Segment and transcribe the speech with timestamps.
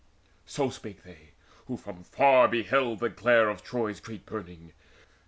[0.47, 1.33] So spake they,
[1.67, 4.73] who from far beheld the glare Of Troy's great burning.